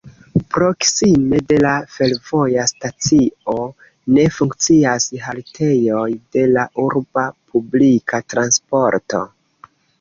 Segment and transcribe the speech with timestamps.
[0.53, 3.55] Proksime de la fervoja stacio
[4.17, 9.25] ne funkcias haltejoj de la urba publika transporto.